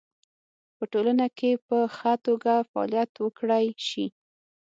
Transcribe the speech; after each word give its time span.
په 0.77 0.83
ټولنه 0.93 1.25
کې 1.37 1.51
په 1.67 1.77
خه 1.95 2.13
توګه 2.27 2.53
فعالیت 2.69 3.11
وکړی 3.25 3.65
شي 3.87 4.05